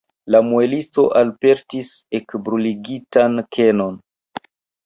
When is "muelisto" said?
0.45-1.03